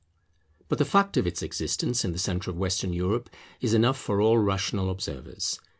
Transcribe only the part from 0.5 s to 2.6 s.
But the fact of its existence in the centre of